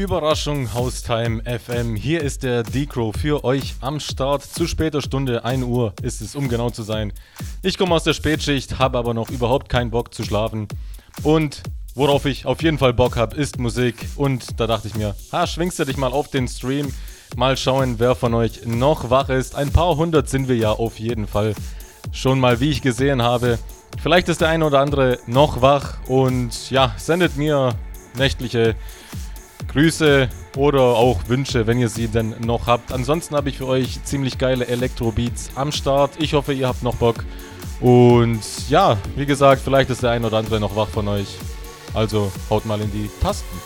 Überraschung 0.00 0.72
Haustime 0.72 1.42
FM. 1.44 1.94
Hier 1.94 2.22
ist 2.22 2.42
der 2.42 2.62
Decro 2.62 3.12
für 3.12 3.44
euch 3.44 3.74
am 3.82 4.00
Start. 4.00 4.42
Zu 4.42 4.66
später 4.66 5.02
Stunde, 5.02 5.44
1 5.44 5.62
Uhr 5.64 5.92
ist 6.00 6.22
es, 6.22 6.34
um 6.34 6.48
genau 6.48 6.70
zu 6.70 6.82
sein. 6.82 7.12
Ich 7.60 7.76
komme 7.76 7.94
aus 7.94 8.04
der 8.04 8.14
Spätschicht, 8.14 8.78
habe 8.78 8.96
aber 8.96 9.12
noch 9.12 9.28
überhaupt 9.28 9.68
keinen 9.68 9.90
Bock 9.90 10.14
zu 10.14 10.24
schlafen. 10.24 10.68
Und 11.22 11.62
worauf 11.94 12.24
ich 12.24 12.46
auf 12.46 12.62
jeden 12.62 12.78
Fall 12.78 12.94
Bock 12.94 13.16
habe, 13.16 13.36
ist 13.36 13.58
Musik. 13.58 14.08
Und 14.16 14.58
da 14.58 14.66
dachte 14.66 14.88
ich 14.88 14.94
mir, 14.94 15.14
ha, 15.32 15.46
schwingst 15.46 15.78
du 15.78 15.84
dich 15.84 15.98
mal 15.98 16.12
auf 16.12 16.28
den 16.28 16.48
Stream. 16.48 16.94
Mal 17.36 17.58
schauen, 17.58 17.96
wer 17.98 18.14
von 18.14 18.32
euch 18.32 18.64
noch 18.64 19.10
wach 19.10 19.28
ist. 19.28 19.54
Ein 19.54 19.70
paar 19.70 19.96
hundert 19.96 20.30
sind 20.30 20.48
wir 20.48 20.56
ja 20.56 20.70
auf 20.70 20.98
jeden 20.98 21.26
Fall. 21.26 21.54
Schon 22.10 22.40
mal, 22.40 22.58
wie 22.60 22.70
ich 22.70 22.80
gesehen 22.80 23.20
habe. 23.20 23.58
Vielleicht 24.02 24.30
ist 24.30 24.40
der 24.40 24.48
eine 24.48 24.64
oder 24.64 24.80
andere 24.80 25.18
noch 25.26 25.60
wach 25.60 25.98
und 26.08 26.70
ja, 26.70 26.94
sendet 26.96 27.36
mir 27.36 27.74
nächtliche 28.16 28.76
Grüße 29.72 30.28
oder 30.56 30.80
auch 30.80 31.28
Wünsche, 31.28 31.66
wenn 31.66 31.78
ihr 31.78 31.88
sie 31.88 32.08
denn 32.08 32.34
noch 32.44 32.66
habt. 32.66 32.92
Ansonsten 32.92 33.36
habe 33.36 33.48
ich 33.48 33.58
für 33.58 33.66
euch 33.66 34.02
ziemlich 34.04 34.38
geile 34.38 34.66
Elektro-Beats 34.66 35.50
am 35.54 35.72
Start. 35.72 36.12
Ich 36.18 36.34
hoffe, 36.34 36.52
ihr 36.52 36.68
habt 36.68 36.82
noch 36.82 36.96
Bock. 36.96 37.24
Und 37.80 38.40
ja, 38.68 38.98
wie 39.16 39.26
gesagt, 39.26 39.62
vielleicht 39.64 39.90
ist 39.90 40.02
der 40.02 40.10
ein 40.10 40.24
oder 40.24 40.38
andere 40.38 40.60
noch 40.60 40.76
wach 40.76 40.88
von 40.88 41.08
euch. 41.08 41.38
Also 41.94 42.30
haut 42.50 42.66
mal 42.66 42.80
in 42.80 42.90
die 42.92 43.10
Tasten. 43.20 43.56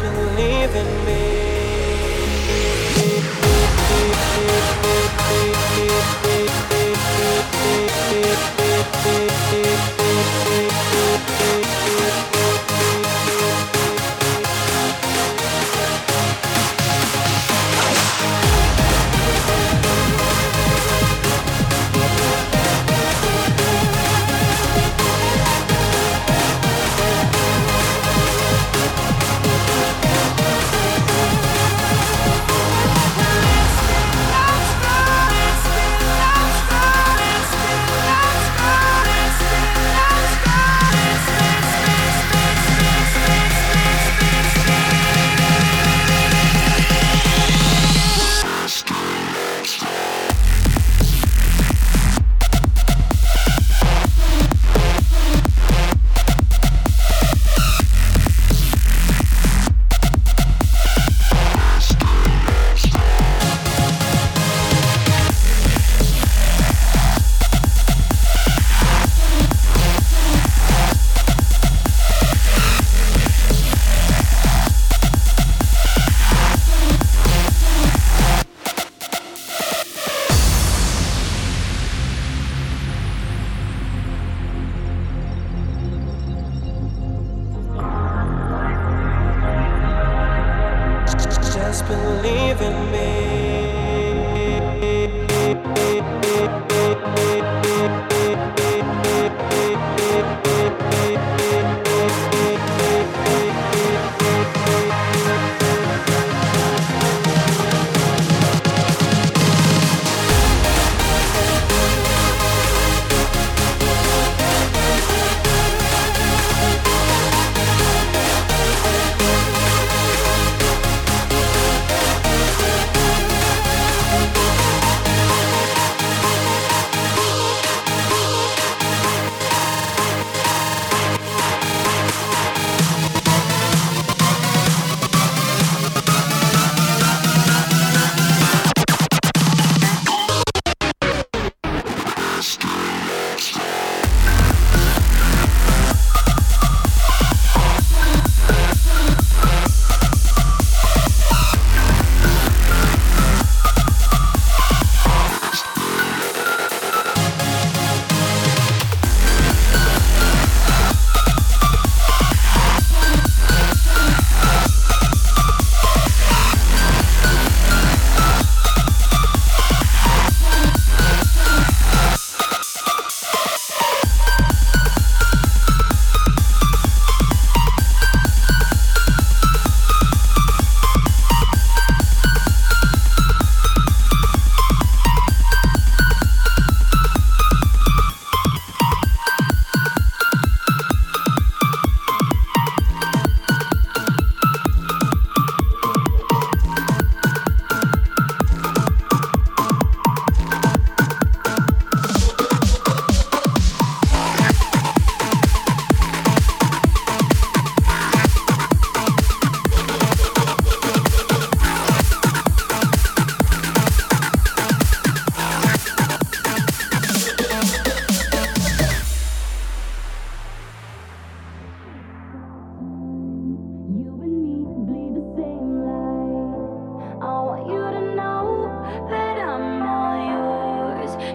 Believe 0.00 0.76
in 0.76 1.04
me. 1.06 1.27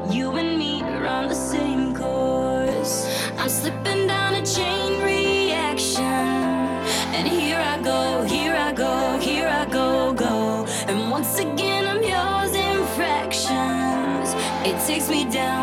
You 0.09 0.31
and 0.31 0.57
me 0.57 0.81
are 0.83 1.05
on 1.05 1.27
the 1.29 1.35
same 1.35 1.95
course. 1.95 3.07
I'm 3.37 3.49
slipping 3.49 4.07
down 4.07 4.35
a 4.35 4.45
chain 4.45 5.01
reaction. 5.01 6.03
And 6.03 7.27
here 7.27 7.57
I 7.57 7.81
go, 7.81 8.23
here 8.23 8.55
I 8.55 8.73
go, 8.73 9.17
here 9.19 9.47
I 9.47 9.65
go, 9.65 10.13
go. 10.13 10.65
And 10.87 11.09
once 11.09 11.39
again, 11.39 11.87
I'm 11.87 12.03
yours 12.03 12.53
in 12.53 12.85
fractions. 12.95 14.33
It 14.67 14.77
takes 14.85 15.09
me 15.09 15.25
down. 15.25 15.62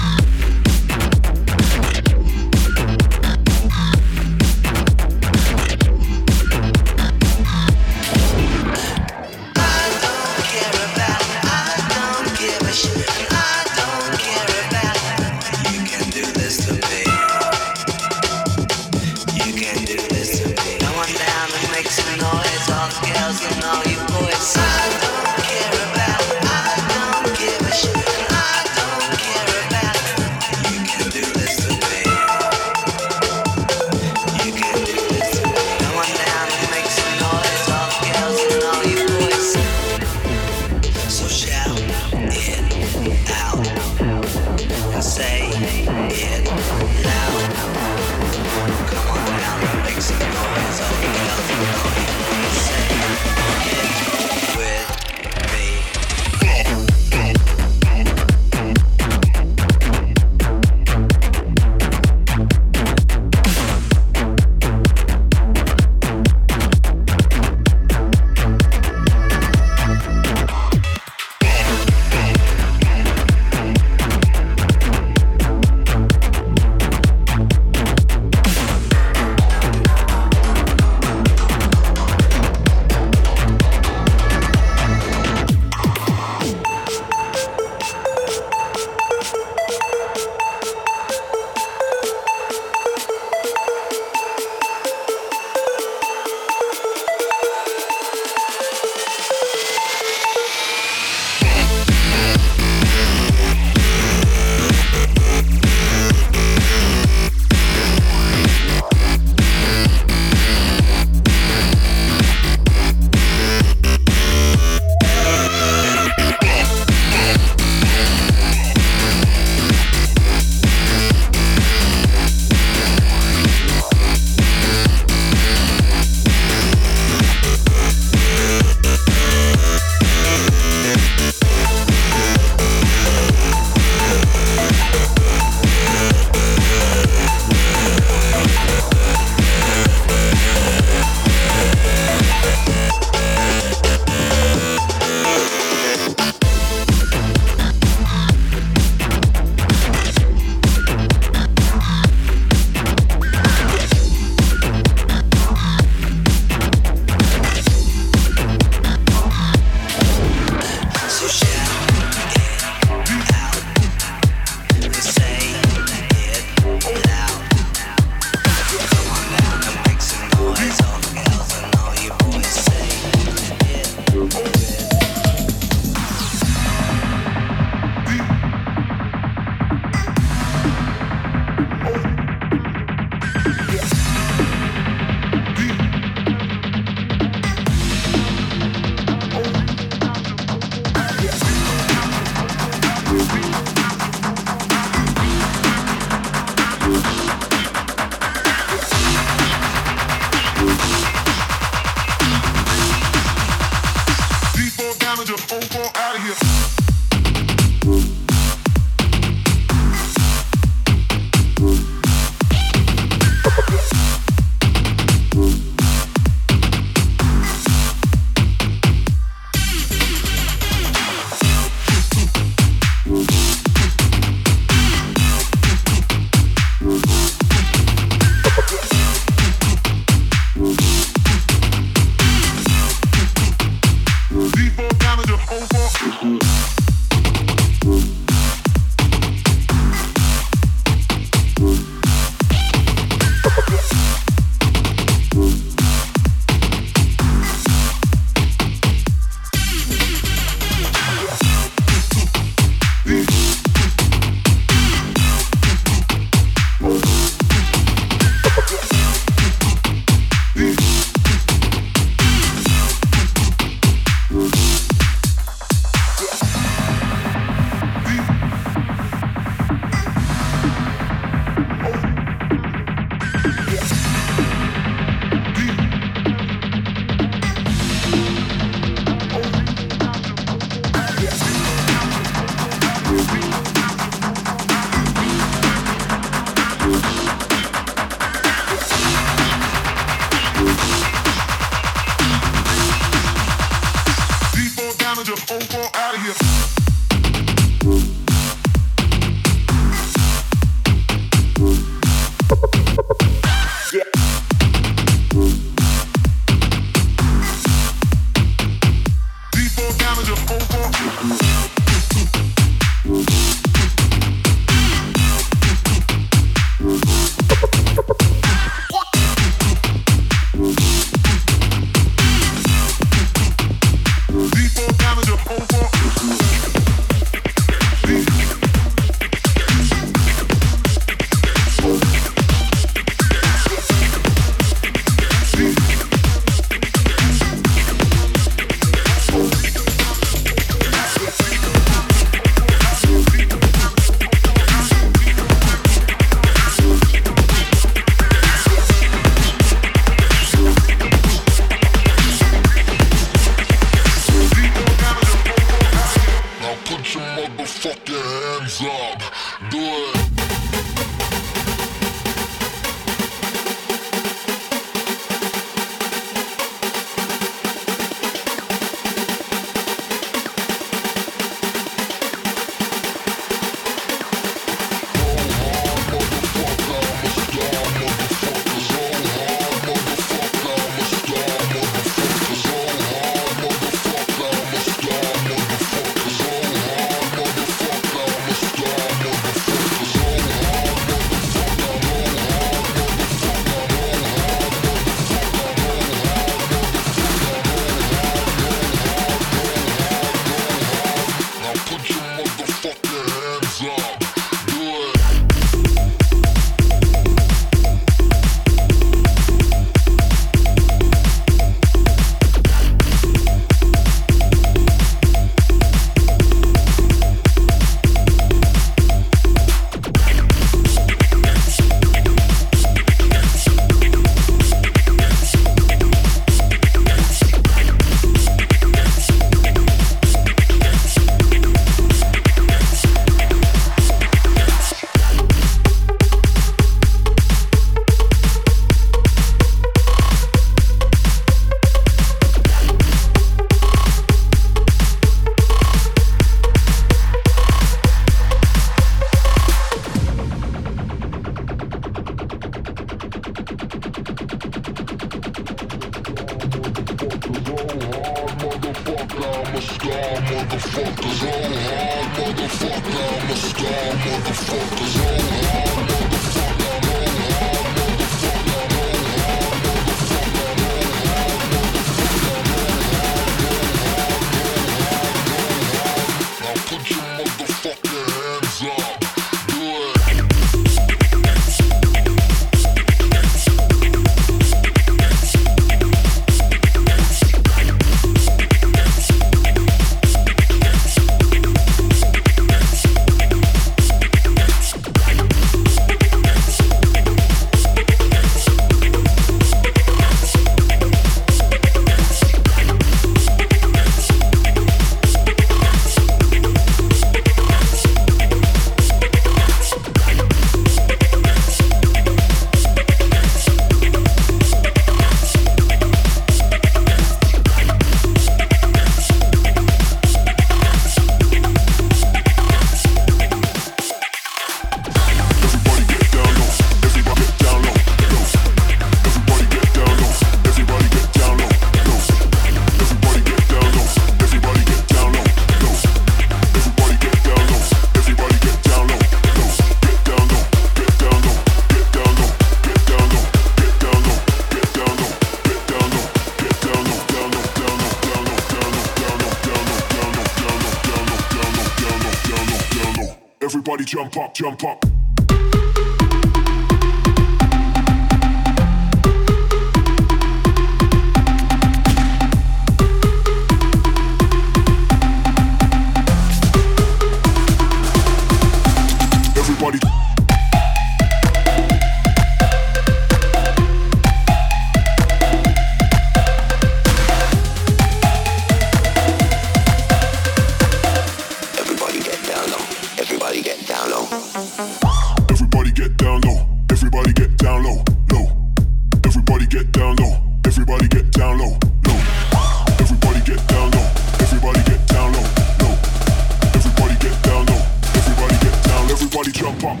Everybody 599.68 600.00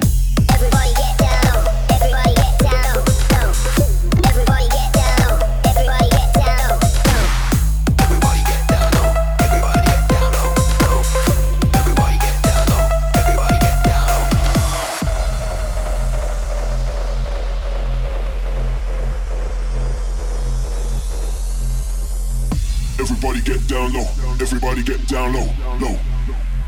get 23.42 23.68
down 23.68 23.92
low. 23.92 24.06
Everybody 24.40 24.82
get 24.82 25.06
down 25.06 25.34
low. 25.34 25.46
Low. 25.80 25.98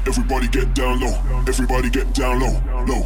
Everybody 0.06 0.48
get 0.48 0.74
down 0.74 1.00
low. 1.00 1.29
Everybody 1.50 1.90
get 1.90 2.14
down 2.14 2.38
low, 2.38 2.62
low. 2.86 3.02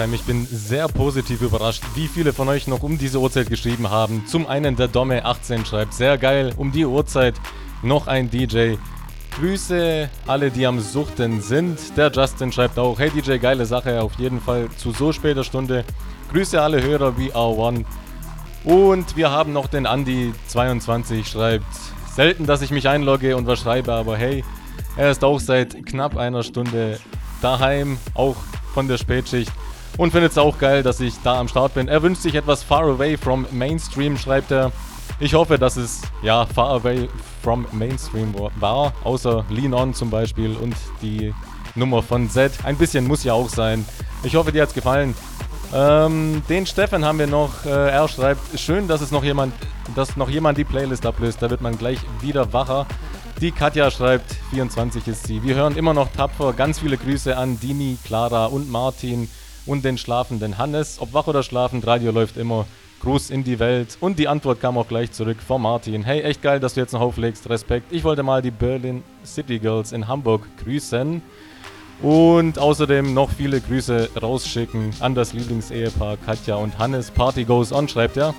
Haustime, 0.03 0.15
ich 0.15 0.23
bin 0.23 0.45
sehr 0.45 0.87
positiv 0.87 1.41
überrascht, 1.41 1.83
wie 1.95 2.07
viele 2.07 2.33
von 2.33 2.49
euch 2.49 2.67
noch 2.67 2.83
um 2.83 2.97
diese 2.97 3.19
Uhrzeit 3.19 3.49
geschrieben 3.49 3.89
haben. 3.89 4.25
Zum 4.27 4.47
einen 4.47 4.75
der 4.75 4.89
Domme18 4.89 5.65
schreibt, 5.65 5.93
sehr 5.93 6.17
geil, 6.17 6.53
um 6.57 6.71
die 6.71 6.85
Uhrzeit 6.85 7.35
noch 7.81 8.07
ein 8.07 8.29
DJ. 8.29 8.75
Grüße 9.37 10.09
alle, 10.27 10.51
die 10.51 10.65
am 10.65 10.79
Suchten 10.79 11.41
sind. 11.41 11.79
Der 11.97 12.11
Justin 12.11 12.51
schreibt 12.51 12.77
auch, 12.77 12.99
hey 12.99 13.09
DJ, 13.11 13.37
geile 13.37 13.65
Sache, 13.65 14.01
auf 14.01 14.13
jeden 14.17 14.41
Fall 14.41 14.69
zu 14.77 14.91
so 14.91 15.11
später 15.11 15.43
Stunde. 15.43 15.85
Grüße 16.31 16.61
alle 16.61 16.83
Hörer 16.83 17.17
wie 17.17 17.31
R1. 17.31 17.85
Und 18.63 19.15
wir 19.15 19.31
haben 19.31 19.53
noch 19.53 19.67
den 19.67 19.87
Andy22 19.87 21.25
schreibt, 21.25 21.65
selten, 22.13 22.45
dass 22.45 22.61
ich 22.61 22.71
mich 22.71 22.87
einlogge 22.87 23.35
und 23.37 23.47
was 23.47 23.59
schreibe, 23.59 23.93
aber 23.93 24.17
hey, 24.17 24.43
er 24.97 25.11
ist 25.11 25.23
auch 25.23 25.39
seit 25.39 25.85
knapp 25.85 26.17
einer 26.17 26.43
Stunde 26.43 26.99
daheim, 27.41 27.97
auch 28.13 28.37
von 28.73 28.87
der 28.87 28.97
Spätschicht. 28.97 29.51
Und 29.97 30.11
findet 30.11 30.31
es 30.31 30.37
auch 30.37 30.57
geil, 30.57 30.81
dass 30.81 30.99
ich 30.99 31.13
da 31.23 31.39
am 31.39 31.47
Start 31.47 31.75
bin. 31.75 31.87
Er 31.87 32.01
wünscht 32.01 32.23
sich 32.23 32.33
etwas 32.33 32.63
Far 32.63 32.83
Away 32.83 33.15
from 33.15 33.45
Mainstream, 33.51 34.17
schreibt 34.17 34.51
er. 34.51 34.71
Ich 35.19 35.35
hoffe, 35.35 35.59
dass 35.59 35.77
es 35.77 36.01
ja 36.23 36.45
Far 36.47 36.71
Away 36.71 37.07
from 37.43 37.67
Mainstream 37.71 38.33
war, 38.59 38.93
außer 39.03 39.45
Lean 39.49 39.73
On 39.73 39.93
zum 39.93 40.09
Beispiel 40.09 40.55
und 40.55 40.75
die 41.01 41.33
Nummer 41.75 42.01
von 42.01 42.29
Z. 42.29 42.51
Ein 42.63 42.77
bisschen 42.77 43.07
muss 43.07 43.23
ja 43.23 43.33
auch 43.33 43.49
sein. 43.49 43.85
Ich 44.23 44.35
hoffe, 44.35 44.51
dir 44.51 44.63
hat 44.63 44.69
es 44.69 44.75
gefallen. 44.75 45.15
Ähm, 45.73 46.41
den 46.49 46.65
Stefan 46.65 47.05
haben 47.05 47.19
wir 47.19 47.27
noch. 47.27 47.65
Äh, 47.65 47.91
er 47.91 48.07
schreibt, 48.07 48.59
schön, 48.59 48.87
dass 48.87 49.01
es 49.01 49.11
noch 49.11 49.23
jemand, 49.23 49.53
dass 49.95 50.17
noch 50.17 50.29
jemand 50.29 50.57
die 50.57 50.63
Playlist 50.63 51.05
ablöst. 51.05 51.41
Da 51.41 51.49
wird 51.49 51.61
man 51.61 51.77
gleich 51.77 51.99
wieder 52.21 52.51
wacher. 52.53 52.85
Die 53.41 53.51
Katja 53.51 53.89
schreibt, 53.91 54.35
24 54.51 55.07
ist 55.07 55.27
sie. 55.27 55.43
Wir 55.43 55.55
hören 55.55 55.75
immer 55.75 55.93
noch 55.93 56.11
tapfer. 56.11 56.53
Ganz 56.53 56.79
viele 56.79 56.97
Grüße 56.97 57.35
an 57.35 57.59
Dini, 57.59 57.97
Clara 58.03 58.45
und 58.45 58.71
Martin 58.71 59.29
und 59.65 59.85
den 59.85 59.97
schlafenden 59.97 60.57
Hannes. 60.57 60.97
Ob 60.99 61.13
wach 61.13 61.27
oder 61.27 61.43
schlafend, 61.43 61.85
Radio 61.87 62.11
läuft 62.11 62.37
immer. 62.37 62.65
Gruß 63.01 63.31
in 63.31 63.43
die 63.43 63.59
Welt. 63.59 63.97
Und 63.99 64.17
die 64.17 64.29
Antwort 64.29 64.61
kam 64.61 64.77
auch 64.77 64.87
gleich 64.87 65.11
zurück 65.11 65.37
von 65.45 65.61
Martin. 65.61 66.03
Hey, 66.03 66.21
echt 66.21 66.41
geil, 66.41 66.61
dass 66.61 66.75
du 66.75 66.79
jetzt 66.79 66.93
noch 66.93 67.01
auflegst. 67.01 67.49
Respekt. 67.49 67.91
Ich 67.91 68.03
wollte 68.05 68.23
mal 68.23 68.41
die 68.41 68.51
Berlin 68.51 69.03
City 69.25 69.59
Girls 69.59 69.91
in 69.91 70.07
Hamburg 70.07 70.47
grüßen. 70.63 71.21
Und 72.03 72.59
außerdem 72.59 73.13
noch 73.13 73.31
viele 73.31 73.61
Grüße 73.61 74.09
rausschicken 74.21 74.91
an 74.99 75.15
das 75.15 75.31
Lieblingsehepaar 75.31 76.17
Katja 76.17 76.55
und 76.55 76.77
Hannes. 76.77 77.09
Party 77.09 77.45
goes 77.45 77.71
on, 77.71 77.87
schreibt 77.87 78.17
er. 78.17 78.35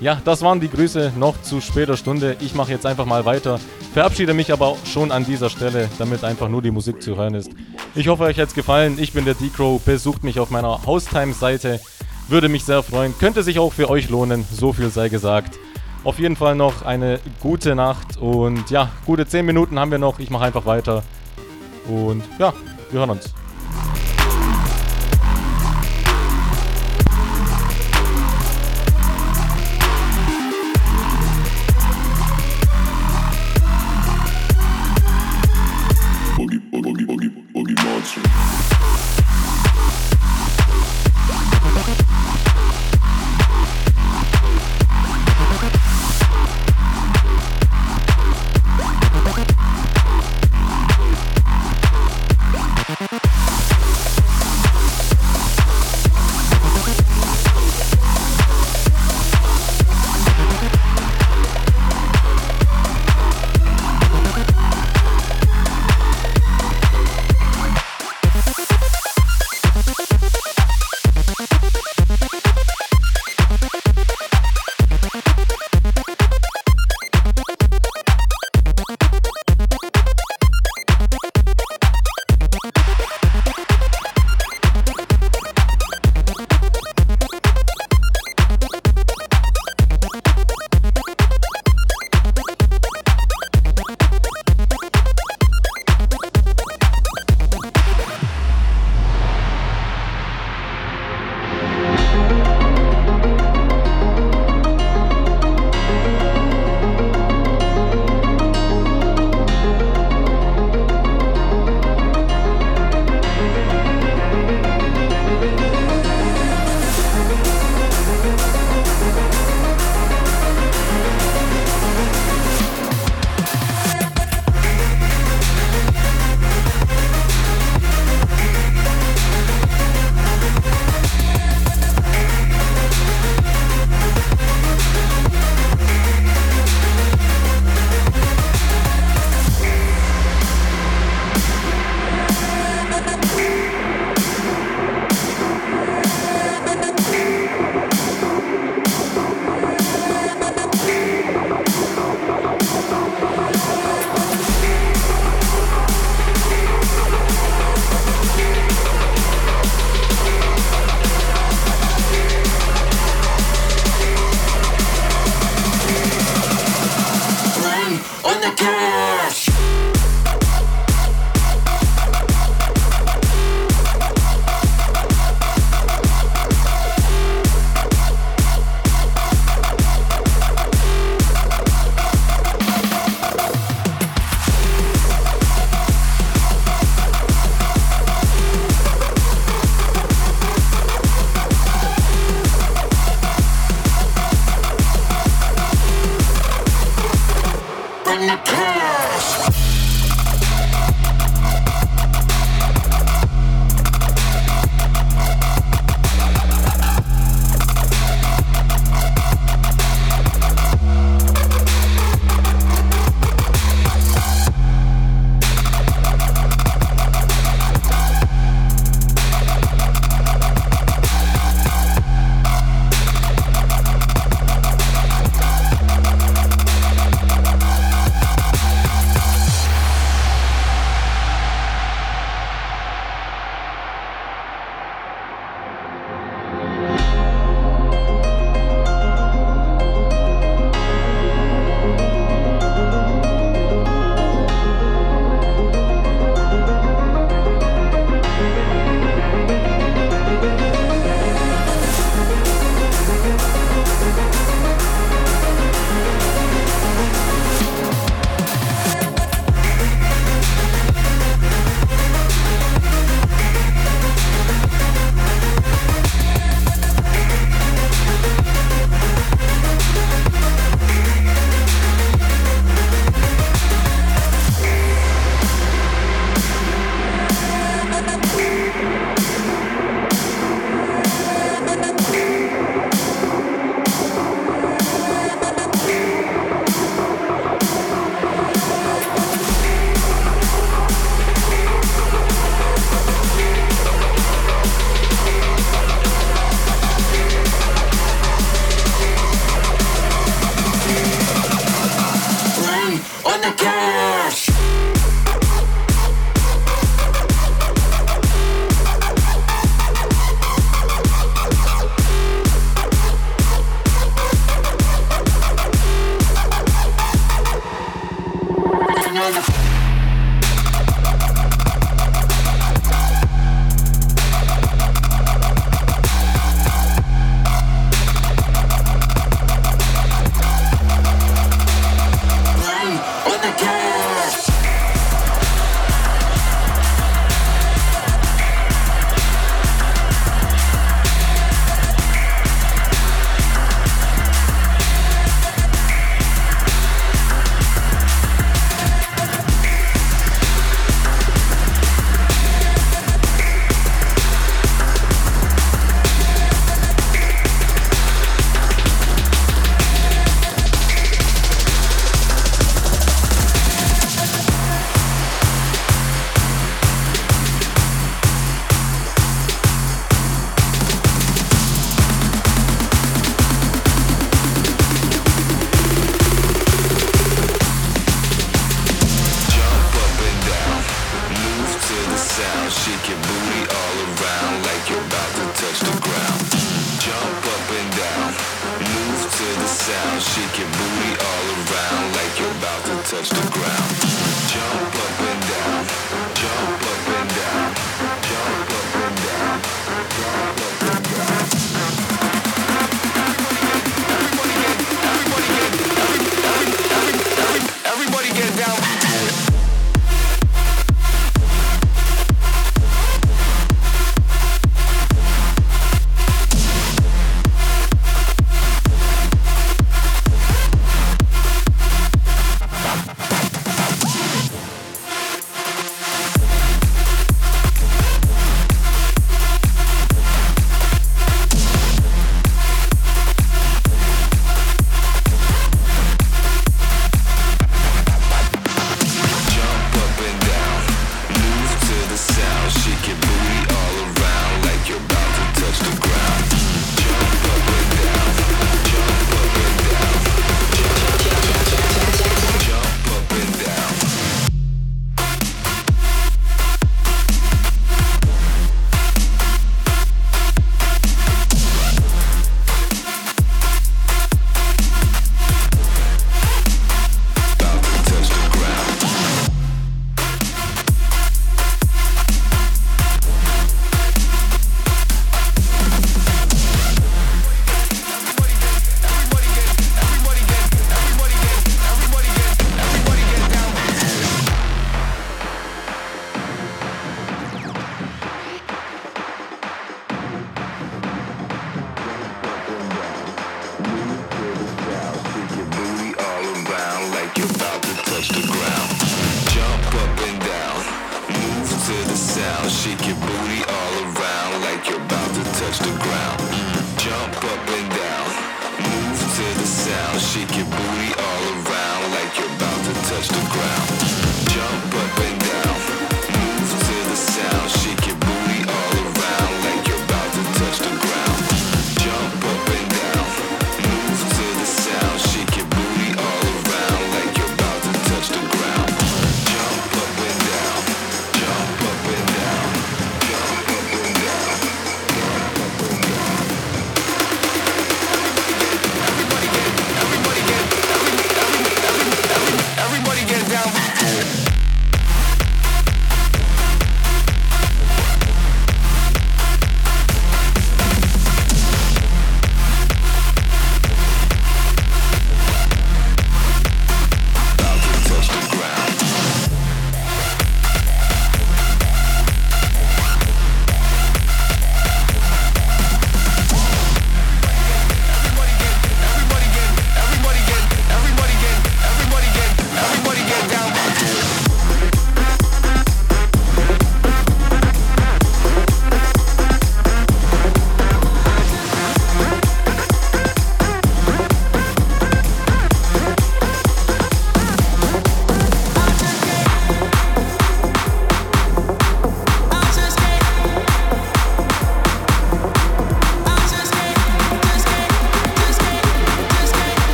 Ja, 0.00 0.22
das 0.24 0.42
waren 0.42 0.60
die 0.60 0.70
Grüße 0.70 1.14
noch 1.16 1.42
zu 1.42 1.60
später 1.60 1.96
Stunde. 1.96 2.36
Ich 2.38 2.54
mache 2.54 2.70
jetzt 2.70 2.86
einfach 2.86 3.06
mal 3.06 3.24
weiter. 3.24 3.58
Verabschiede 3.92 4.34
mich 4.34 4.52
aber 4.52 4.76
schon 4.84 5.10
an 5.10 5.24
dieser 5.26 5.50
Stelle, 5.50 5.88
damit 5.98 6.22
einfach 6.22 6.48
nur 6.48 6.62
die 6.62 6.70
Musik 6.70 7.02
zu 7.02 7.16
hören 7.16 7.34
ist. 7.34 7.50
Ich 7.96 8.06
hoffe, 8.06 8.22
euch 8.22 8.38
hat 8.38 8.50
es 8.50 8.54
gefallen. 8.54 8.96
Ich 9.00 9.12
bin 9.12 9.24
der 9.24 9.34
D-Crow. 9.34 9.82
Besucht 9.82 10.22
mich 10.22 10.38
auf 10.38 10.50
meiner 10.50 10.86
Haustime-Seite. 10.86 11.80
Würde 12.28 12.48
mich 12.48 12.62
sehr 12.62 12.84
freuen. 12.84 13.18
Könnte 13.18 13.42
sich 13.42 13.58
auch 13.58 13.72
für 13.72 13.90
euch 13.90 14.08
lohnen. 14.10 14.44
So 14.52 14.72
viel 14.72 14.90
sei 14.90 15.08
gesagt. 15.08 15.58
Auf 16.04 16.20
jeden 16.20 16.36
Fall 16.36 16.54
noch 16.54 16.82
eine 16.82 17.18
gute 17.40 17.74
Nacht. 17.74 18.16
Und 18.18 18.70
ja, 18.70 18.90
gute 19.06 19.26
10 19.26 19.44
Minuten 19.44 19.80
haben 19.80 19.90
wir 19.90 19.98
noch. 19.98 20.20
Ich 20.20 20.30
mache 20.30 20.44
einfach 20.44 20.66
weiter. 20.66 21.02
Und 21.88 22.22
ja, 22.38 22.52
wir 22.90 23.00
hören 23.00 23.10
uns. 23.10 23.34